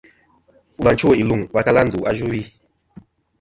Và 0.83 0.91
chwo 0.99 1.09
iluŋ 1.21 1.41
va 1.53 1.61
tala 1.65 1.81
ndu 1.85 1.99
a 2.09 2.11
yvɨwi. 2.17 2.41